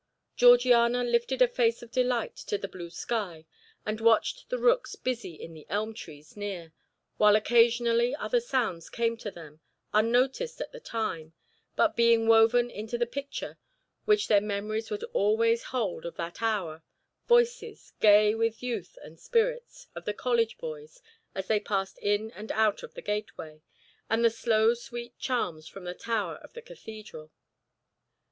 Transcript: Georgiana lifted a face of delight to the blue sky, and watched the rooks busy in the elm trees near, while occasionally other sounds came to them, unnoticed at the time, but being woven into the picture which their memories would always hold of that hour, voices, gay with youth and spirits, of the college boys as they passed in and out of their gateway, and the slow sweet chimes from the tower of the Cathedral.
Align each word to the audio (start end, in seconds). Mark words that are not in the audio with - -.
Georgiana 0.35 1.03
lifted 1.03 1.43
a 1.43 1.47
face 1.47 1.83
of 1.83 1.91
delight 1.91 2.35
to 2.35 2.57
the 2.57 2.67
blue 2.67 2.89
sky, 2.89 3.45
and 3.85 4.01
watched 4.01 4.49
the 4.49 4.57
rooks 4.57 4.95
busy 4.95 5.35
in 5.35 5.53
the 5.53 5.67
elm 5.69 5.93
trees 5.93 6.35
near, 6.35 6.73
while 7.17 7.35
occasionally 7.35 8.15
other 8.15 8.39
sounds 8.39 8.89
came 8.89 9.15
to 9.15 9.29
them, 9.29 9.59
unnoticed 9.93 10.59
at 10.59 10.71
the 10.71 10.79
time, 10.79 11.33
but 11.75 11.95
being 11.95 12.25
woven 12.25 12.71
into 12.71 12.97
the 12.97 13.05
picture 13.05 13.59
which 14.05 14.27
their 14.27 14.41
memories 14.41 14.89
would 14.89 15.03
always 15.13 15.65
hold 15.65 16.03
of 16.03 16.15
that 16.15 16.41
hour, 16.41 16.81
voices, 17.27 17.93
gay 17.99 18.33
with 18.33 18.63
youth 18.63 18.97
and 19.03 19.19
spirits, 19.19 19.85
of 19.93 20.05
the 20.05 20.15
college 20.15 20.57
boys 20.57 21.03
as 21.35 21.45
they 21.45 21.59
passed 21.59 21.99
in 21.99 22.31
and 22.31 22.51
out 22.53 22.81
of 22.81 22.95
their 22.95 23.03
gateway, 23.03 23.61
and 24.09 24.25
the 24.25 24.31
slow 24.31 24.73
sweet 24.73 25.15
chimes 25.19 25.67
from 25.67 25.83
the 25.83 25.93
tower 25.93 26.37
of 26.37 26.53
the 26.53 26.61
Cathedral. 26.63 27.29